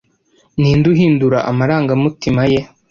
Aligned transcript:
Ninde 0.59 0.85
uhindura 0.93 1.37
amarangamutima 1.49 2.43
ye 2.51 2.59